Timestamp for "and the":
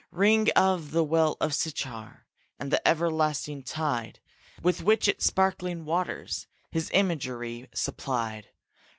2.59-2.81